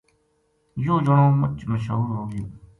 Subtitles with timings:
[0.83, 2.45] یوہ جنو مچ مشہور ہوگیو